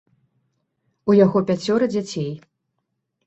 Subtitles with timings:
[1.11, 2.31] У яго пяцёра дзяцей.